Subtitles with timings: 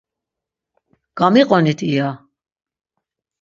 [1.17, 2.09] Gamiqonit iya!